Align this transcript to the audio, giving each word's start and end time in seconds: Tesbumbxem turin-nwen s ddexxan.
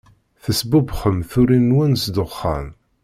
Tesbumbxem 0.43 1.17
turin-nwen 1.29 1.93
s 2.01 2.03
ddexxan. 2.09 2.67